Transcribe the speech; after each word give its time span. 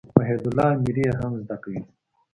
وحيدالله 0.17 0.67
اميري 0.77 1.03
ئې 1.07 1.13
هم 1.19 1.31
زده 1.43 1.55
کوي. 1.63 1.81